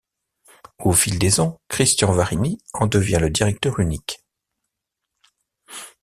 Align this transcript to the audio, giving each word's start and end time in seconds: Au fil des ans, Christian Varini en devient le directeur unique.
Au 0.79 0.93
fil 0.93 1.19
des 1.19 1.39
ans, 1.41 1.61
Christian 1.67 2.11
Varini 2.11 2.57
en 2.73 2.87
devient 2.87 3.19
le 3.21 3.29
directeur 3.29 3.79
unique. 3.79 4.25